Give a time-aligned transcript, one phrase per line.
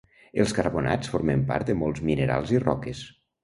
[0.43, 3.07] Els carbonats formen part de molts minerals i roques.